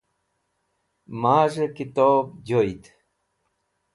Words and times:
Maz̃he 1.21 1.67
Kitob 1.75 2.21
Joyd 2.47 2.83